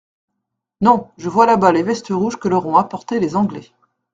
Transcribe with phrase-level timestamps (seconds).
[0.81, 3.69] Non, je vois là-bas les vestes rouges que leur ont apportées les Anglais.